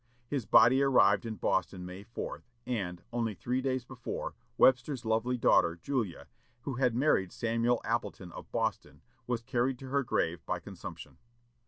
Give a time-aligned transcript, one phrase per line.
[0.27, 5.77] His body arrived in Boston May 4, and, only three days before, Webster's lovely daughter,
[5.79, 6.25] Julia,
[6.61, 11.19] who had married Samuel Appleton of Boston, was carried to her grave by consumption.